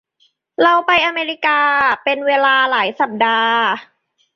[0.61, 1.59] เราไปอเมริกา
[2.03, 3.57] เป็นเวลาหลายสัปดาห์